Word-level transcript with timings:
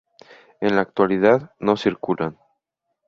En 0.61 0.73
la 0.77 0.81
actualidad 0.81 1.51
no 1.59 1.77
circulan. 1.77 2.35